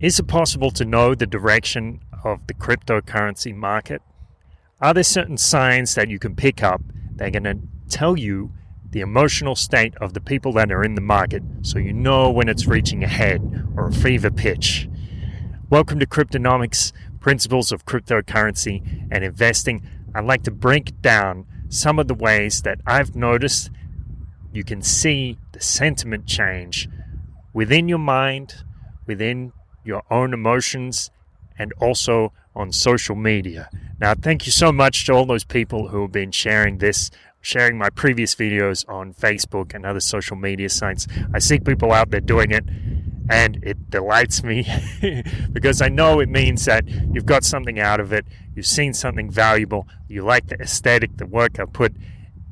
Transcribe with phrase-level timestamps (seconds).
[0.00, 4.00] Is it possible to know the direction of the cryptocurrency market?
[4.80, 6.80] Are there certain signs that you can pick up
[7.16, 7.58] that are going to
[7.90, 8.50] tell you
[8.92, 12.48] the emotional state of the people that are in the market so you know when
[12.48, 13.42] it's reaching a head
[13.76, 14.88] or a fever pitch?
[15.68, 19.86] Welcome to Cryptonomics Principles of Cryptocurrency and Investing.
[20.14, 23.68] I'd like to break down some of the ways that I've noticed
[24.50, 26.88] you can see the sentiment change
[27.52, 28.64] within your mind,
[29.06, 29.52] within
[29.90, 31.10] your own emotions,
[31.58, 33.68] and also on social media.
[34.00, 37.76] Now, thank you so much to all those people who have been sharing this, sharing
[37.76, 41.06] my previous videos on Facebook and other social media sites.
[41.34, 42.64] I see people out there doing it,
[43.28, 44.66] and it delights me
[45.52, 49.28] because I know it means that you've got something out of it, you've seen something
[49.28, 51.92] valuable, you like the aesthetic, the work I put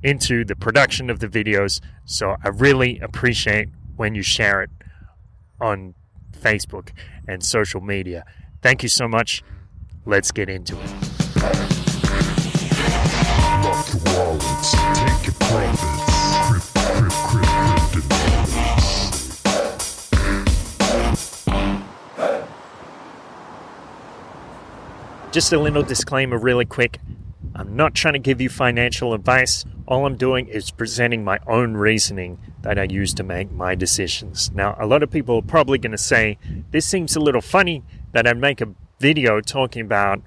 [0.02, 1.80] into the production of the videos.
[2.04, 4.70] So I really appreciate when you share it
[5.60, 5.94] on
[6.32, 6.90] Facebook
[7.26, 8.24] and social media.
[8.62, 9.42] Thank you so much.
[10.04, 10.90] Let's get into it.
[25.30, 26.98] Just a little disclaimer, really quick.
[27.54, 29.64] I'm not trying to give you financial advice.
[29.86, 34.50] All I'm doing is presenting my own reasoning that I use to make my decisions.
[34.52, 36.38] Now, a lot of people are probably going to say,
[36.70, 40.20] this seems a little funny that I make a video talking about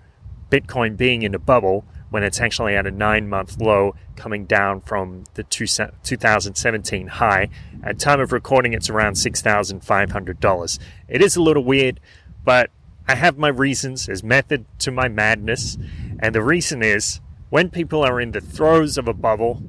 [0.50, 4.82] Bitcoin being in a bubble when it's actually at a nine month low coming down
[4.82, 7.50] from the two, 2017 high.
[7.84, 10.80] At time of recording, it's around $6,500.
[11.08, 12.00] It is a little weird,
[12.44, 12.70] but
[13.08, 14.06] I have my reasons.
[14.06, 15.78] There's method to my madness.
[16.20, 19.64] And the reason is when people are in the throes of a bubble,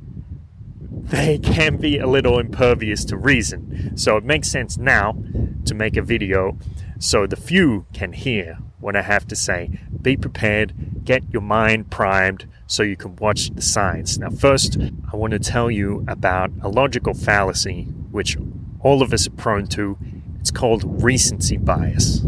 [1.03, 3.97] they can be a little impervious to reason.
[3.97, 5.17] So it makes sense now
[5.65, 6.57] to make a video
[6.99, 9.79] so the few can hear what I have to say.
[10.01, 14.19] Be prepared, get your mind primed so you can watch the signs.
[14.19, 14.79] Now, first,
[15.13, 18.37] I want to tell you about a logical fallacy which
[18.81, 19.99] all of us are prone to.
[20.41, 22.25] It's called recency bias.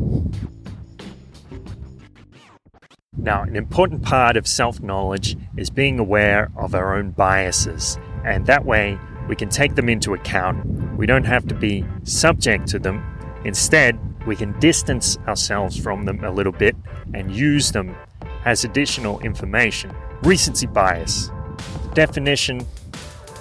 [3.16, 8.47] Now, an important part of self knowledge is being aware of our own biases, and
[8.47, 8.98] that way
[9.28, 10.66] we can take them into account.
[10.97, 13.04] We don't have to be subject to them.
[13.44, 16.76] Instead, we can distance ourselves from them a little bit
[17.12, 17.94] and use them
[18.44, 19.94] as additional information.
[20.22, 21.30] Recency bias.
[21.94, 22.66] Definition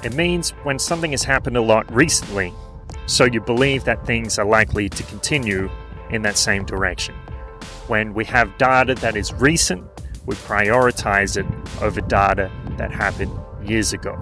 [0.04, 2.54] it means when something has happened a lot recently,
[3.06, 5.70] so you believe that things are likely to continue
[6.10, 7.16] in that same direction.
[7.88, 9.84] When we have data that is recent,
[10.26, 11.46] we prioritize it
[11.82, 13.32] over data that happened
[13.66, 14.18] years ago.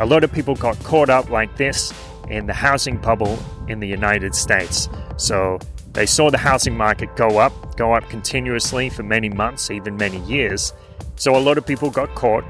[0.00, 1.92] A lot of people got caught up like this
[2.28, 4.88] in the housing bubble in the United States.
[5.16, 5.58] So
[5.92, 10.18] they saw the housing market go up, go up continuously for many months, even many
[10.20, 10.72] years.
[11.16, 12.44] So a lot of people got caught.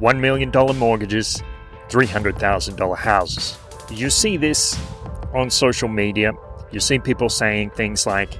[0.00, 1.42] $1 million mortgages,
[1.88, 3.58] $300,000 houses.
[3.90, 4.78] You see this
[5.32, 6.32] on social media.
[6.70, 8.38] You see people saying things like,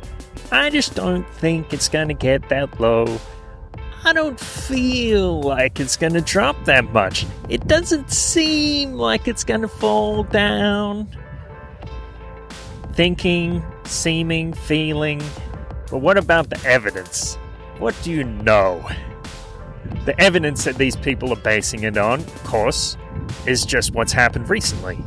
[0.51, 3.19] I just don't think it's going to get that low.
[4.05, 7.25] I don't feel like it's going to drop that much.
[7.49, 11.09] It doesn't seem like it's going to fall down.
[12.95, 15.23] Thinking, seeming, feeling.
[15.91, 17.37] But what about the evidence?
[17.79, 18.87] What do you know?
[20.05, 22.97] The evidence that these people are basing it on, of course,
[23.47, 24.99] is just what's happened recently.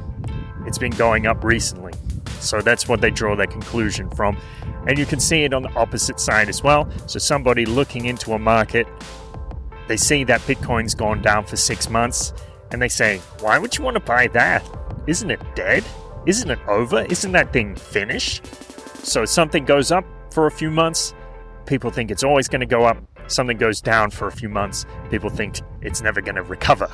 [0.65, 1.93] It's been going up recently.
[2.39, 4.37] So that's what they draw their conclusion from.
[4.87, 6.89] And you can see it on the opposite side as well.
[7.07, 8.87] So somebody looking into a market,
[9.87, 12.33] they see that Bitcoin's gone down for six months,
[12.71, 14.63] and they say, Why would you want to buy that?
[15.07, 15.83] Isn't it dead?
[16.25, 17.05] Isn't it over?
[17.09, 18.45] Isn't that thing finished?
[19.05, 21.13] So something goes up for a few months,
[21.65, 22.97] people think it's always going to go up.
[23.27, 26.89] Something goes down for a few months, people think it's never going to recover.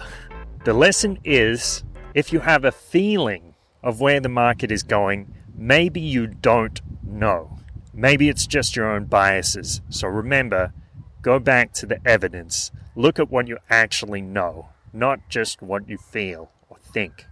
[0.64, 6.00] The lesson is if you have a feeling of where the market is going, maybe
[6.00, 7.51] you don't know.
[7.94, 9.82] Maybe it's just your own biases.
[9.90, 10.74] So remember,
[11.22, 12.72] go back to the evidence.
[12.96, 17.26] Look at what you actually know, not just what you feel or think.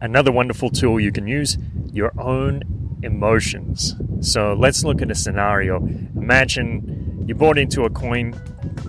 [0.00, 1.58] Another wonderful tool you can use
[1.92, 2.62] your own
[3.02, 3.96] emotions.
[4.20, 5.78] So let's look at a scenario.
[5.78, 8.40] Imagine you bought into a coin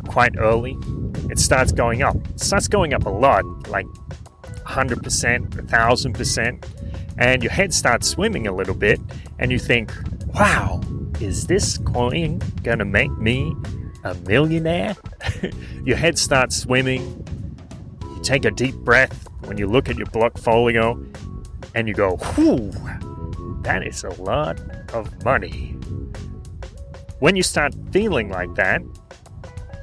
[0.07, 0.77] quite early.
[1.31, 2.15] It starts going up.
[2.29, 3.87] It starts going up a lot, like
[4.67, 6.65] 100%, 1000%
[7.17, 8.99] and your head starts swimming a little bit,
[9.39, 9.93] and you think,
[10.33, 10.81] wow,
[11.19, 13.53] is this coin gonna make me
[14.03, 14.95] a millionaire?
[15.83, 17.01] your head starts swimming.
[18.03, 21.05] You take a deep breath when you look at your blockfolio,
[21.75, 22.71] and you go, whew,
[23.61, 24.59] that is a lot
[24.93, 25.75] of money.
[27.19, 28.81] When you start feeling like that,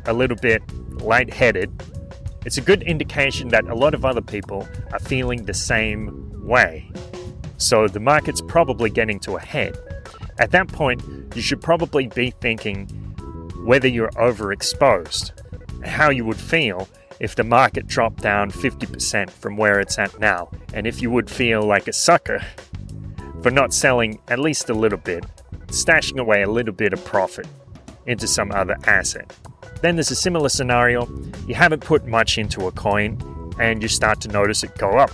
[0.07, 0.63] a little bit
[1.01, 1.71] lightheaded,
[2.47, 6.91] it's a good indication that a lot of other people are feeling the same way.
[7.59, 9.77] So the market's probably getting to a head.
[10.39, 11.03] At that point,
[11.35, 12.87] you should probably be thinking
[13.65, 15.33] whether you're overexposed,
[15.85, 16.89] how you would feel
[17.19, 21.31] if the market dropped down 50% from where it's at now, and if you would
[21.31, 22.45] feel like a sucker
[23.43, 25.25] for not selling at least a little bit,
[25.69, 27.47] stashing away a little bit of profit
[28.07, 29.35] into some other asset.
[29.83, 31.09] Then there's a similar scenario
[31.47, 33.19] you haven't put much into a coin
[33.59, 35.11] and you start to notice it go up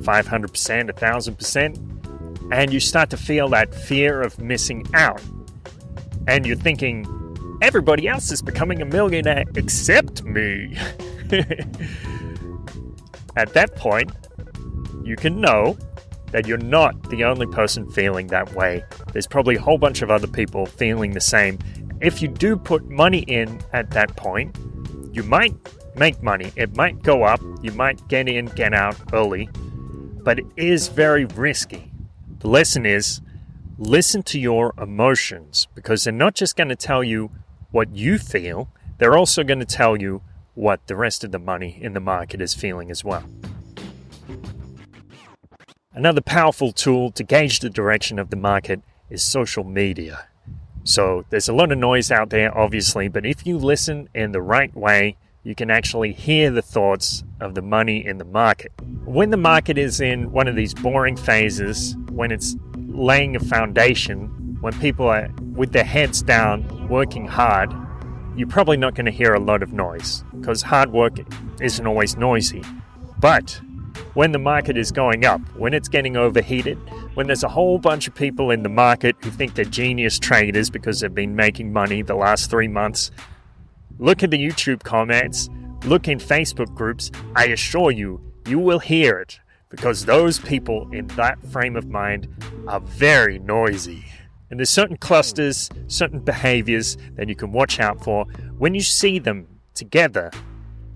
[0.00, 5.22] 500%, 1000%, and you start to feel that fear of missing out.
[6.26, 7.06] And you're thinking,
[7.62, 10.76] everybody else is becoming a millionaire except me.
[13.36, 14.10] At that point,
[15.04, 15.78] you can know
[16.32, 18.84] that you're not the only person feeling that way.
[19.12, 21.58] There's probably a whole bunch of other people feeling the same.
[22.00, 24.56] If you do put money in at that point,
[25.12, 25.54] you might
[25.96, 26.52] make money.
[26.56, 27.40] It might go up.
[27.62, 29.48] You might get in, get out early,
[30.24, 31.90] but it is very risky.
[32.40, 33.20] The lesson is
[33.78, 37.30] listen to your emotions because they're not just going to tell you
[37.70, 38.68] what you feel,
[38.98, 40.22] they're also going to tell you
[40.54, 43.24] what the rest of the money in the market is feeling as well.
[45.92, 50.26] Another powerful tool to gauge the direction of the market is social media.
[50.84, 54.40] So there's a lot of noise out there, obviously, but if you listen in the
[54.40, 58.72] right way, you can actually hear the thoughts of the money in the market.
[59.04, 64.58] When the market is in one of these boring phases, when it's laying a foundation,
[64.60, 67.72] when people are with their heads down working hard,
[68.36, 71.14] you're probably not going to hear a lot of noise because hard work
[71.60, 72.62] isn't always noisy.
[73.18, 73.60] But
[74.12, 76.76] when the market is going up, when it's getting overheated,
[77.14, 80.68] when there's a whole bunch of people in the market who think they're genius traders
[80.68, 83.10] because they've been making money the last three months,
[84.00, 85.50] look at the YouTube comments,
[85.84, 87.10] look in Facebook groups.
[87.36, 89.38] I assure you, you will hear it
[89.68, 92.26] because those people in that frame of mind
[92.66, 94.04] are very noisy.
[94.50, 98.24] And there's certain clusters, certain behaviors that you can watch out for
[98.58, 100.30] when you see them together.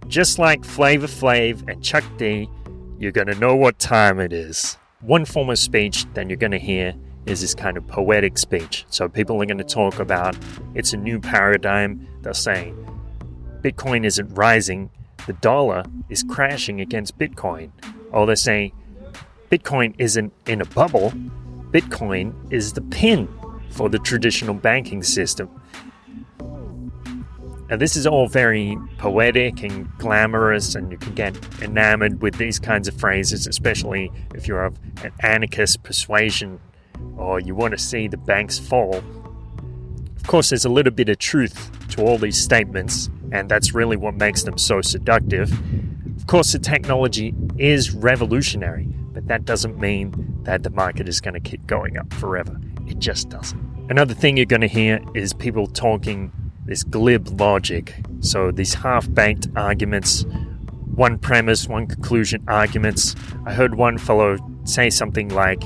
[0.08, 2.48] Just like Flavor Flav and Chuck D,
[2.98, 4.76] you're to know what time it is.
[5.00, 6.94] One form of speech that you're to hear
[7.26, 8.84] is this kind of poetic speech.
[8.88, 10.36] So people are to talk about
[10.74, 12.06] it's a new paradigm.
[12.22, 12.74] They're say
[13.64, 14.90] Bitcoin isn't rising,
[15.26, 17.70] the dollar is crashing against Bitcoin.
[18.12, 18.74] Or they say
[19.50, 21.12] Bitcoin isn't in a bubble,
[21.70, 23.26] Bitcoin is the pin
[23.70, 25.48] for the traditional banking system.
[27.70, 32.58] Now, this is all very poetic and glamorous, and you can get enamored with these
[32.58, 36.60] kinds of phrases, especially if you're of an anarchist persuasion
[37.16, 39.02] or you want to see the banks fall.
[40.16, 43.96] Of course, there's a little bit of truth to all these statements, and that's really
[43.96, 45.52] what makes them so seductive.
[46.16, 50.14] Of course, the technology is revolutionary, but that doesn't mean
[50.44, 52.58] that the market is going to keep going up forever.
[52.86, 53.60] It just doesn't.
[53.90, 56.30] Another thing you're going to hear is people talking
[56.64, 57.96] this glib logic.
[58.20, 60.24] So these half baked arguments,
[60.94, 63.16] one premise, one conclusion arguments.
[63.44, 65.62] I heard one fellow say something like,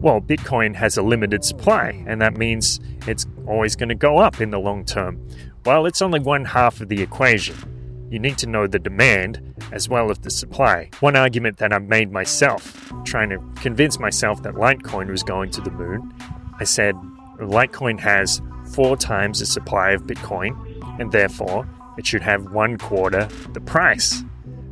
[0.00, 4.40] well, Bitcoin has a limited supply, and that means it's always going to go up
[4.40, 5.20] in the long term.
[5.66, 8.08] Well, it's only one half of the equation.
[8.10, 10.88] You need to know the demand as well as the supply.
[11.00, 15.60] One argument that I've made myself, trying to convince myself that Litecoin was going to
[15.60, 16.14] the moon,
[16.58, 16.94] I said
[17.38, 18.40] Litecoin has
[18.72, 20.56] four times the supply of Bitcoin,
[20.98, 24.24] and therefore it should have one quarter the price.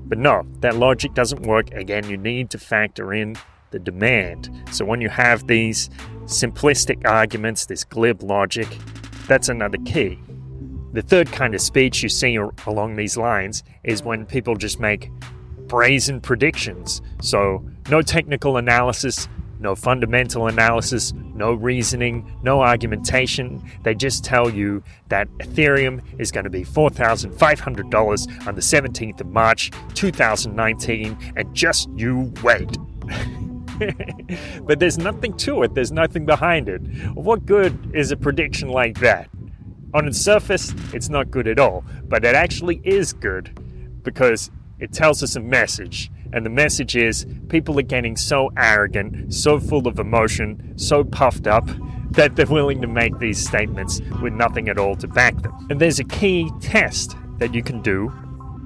[0.06, 1.70] But no, that logic doesn't work.
[1.74, 3.36] Again, you need to factor in
[3.72, 4.50] the demand.
[4.72, 5.90] So when you have these
[6.24, 8.68] simplistic arguments, this glib logic,
[9.26, 10.18] that's another key.
[10.92, 15.10] The third kind of speech you see along these lines is when people just make
[15.66, 17.02] brazen predictions.
[17.20, 19.28] So, no technical analysis,
[19.60, 23.62] no fundamental analysis, no reasoning, no argumentation.
[23.82, 29.26] They just tell you that Ethereum is going to be $4,500 on the 17th of
[29.26, 32.78] March 2019, and just you wait.
[34.62, 36.80] but there's nothing to it, there's nothing behind it.
[37.14, 39.28] What good is a prediction like that?
[39.94, 43.58] On its surface, it's not good at all, but it actually is good
[44.02, 49.32] because it tells us a message and the message is people are getting so arrogant,
[49.32, 51.68] so full of emotion, so puffed up
[52.10, 55.66] that they're willing to make these statements with nothing at all to back them.
[55.70, 58.12] And there's a key test that you can do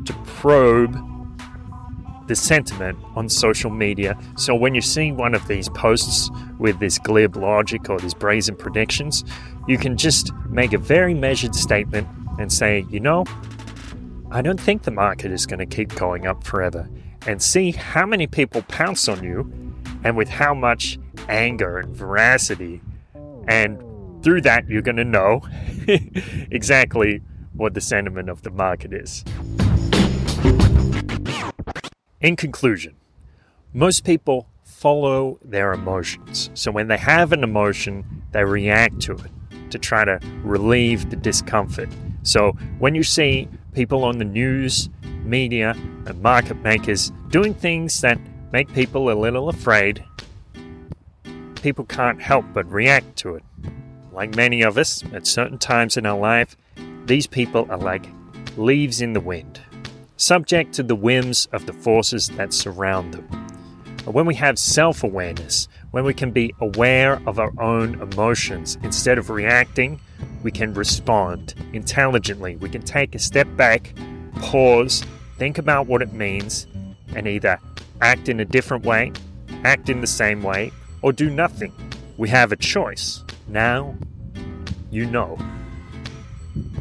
[0.07, 0.97] to probe
[2.33, 4.19] the sentiment on social media.
[4.39, 8.57] So when you see one of these posts with this glib logic or these brazen
[8.57, 9.23] predictions,
[9.69, 12.09] you can just make a very measured statement
[12.39, 13.27] and say, you know,
[14.31, 16.89] I don't think the market is going to keep going up forever.
[17.27, 19.53] And see how many people pounce on you
[20.03, 20.99] and with how much
[21.29, 22.81] anger and veracity.
[23.47, 23.79] And
[24.25, 25.43] through that, you're going to know
[26.51, 27.21] exactly
[27.53, 29.23] what the sentiment of the market is.
[32.23, 32.95] In conclusion,
[33.73, 36.51] most people follow their emotions.
[36.55, 41.17] So when they have an emotion, they react to it to try to relieve the
[41.17, 41.89] discomfort.
[42.23, 44.89] So when you see people on the news,
[45.25, 45.75] media,
[46.07, 48.21] and market makers doing things that
[48.53, 50.05] make people a little afraid,
[51.57, 53.43] people can't help but react to it.
[54.13, 56.57] Like many of us at certain times in our life,
[57.07, 58.07] these people are like
[58.57, 59.61] leaves in the wind,
[60.17, 63.29] subject to the whims of the forces that surround them.
[64.05, 68.79] But when we have self awareness, when we can be aware of our own emotions
[68.83, 70.01] instead of reacting,
[70.43, 72.57] we can respond intelligently.
[72.57, 73.95] We can take a step back,
[74.37, 75.05] pause,
[75.39, 76.67] think about what it means,
[77.15, 77.59] and either
[78.01, 79.13] act in a different way,
[79.65, 81.73] act in the same way, or do nothing.
[82.17, 83.23] We have a choice.
[83.49, 83.95] Now,
[84.91, 85.39] you know.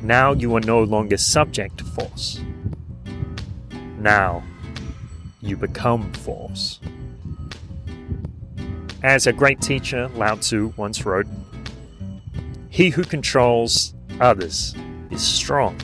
[0.02, 2.42] Now you are no longer subject to force.
[4.02, 4.44] Now,
[5.42, 6.80] you become force.
[9.04, 11.28] As a great teacher, Lao Tzu, once wrote,
[12.70, 14.74] He who controls others
[15.12, 15.80] is strong,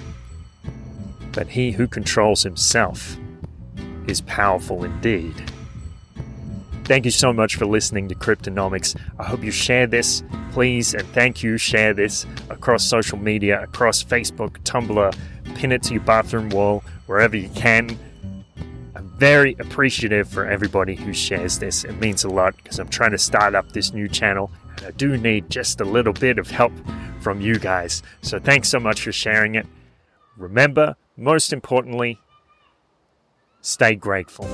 [1.31, 3.17] but he who controls himself
[4.07, 5.35] is powerful indeed.
[6.85, 8.99] Thank you so much for listening to Cryptonomics.
[9.19, 11.59] I hope you share this, please, and thank you.
[11.59, 15.15] Share this across social media, across Facebook, Tumblr,
[15.53, 17.97] pin it to your bathroom wall, wherever you can.
[19.17, 21.83] Very appreciative for everybody who shares this.
[21.83, 24.91] It means a lot because I'm trying to start up this new channel and I
[24.91, 26.71] do need just a little bit of help
[27.19, 28.03] from you guys.
[28.21, 29.65] So thanks so much for sharing it.
[30.37, 32.19] Remember, most importantly,
[33.61, 34.45] stay grateful.